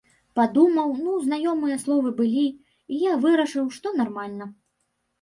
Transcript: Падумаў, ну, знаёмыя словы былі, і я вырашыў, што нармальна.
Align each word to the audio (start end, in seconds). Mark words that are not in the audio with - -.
Падумаў, 0.37 0.89
ну, 1.07 1.11
знаёмыя 1.25 1.77
словы 1.85 2.15
былі, 2.23 2.49
і 2.95 3.05
я 3.11 3.23
вырашыў, 3.29 3.71
што 3.81 3.97
нармальна. 4.03 4.53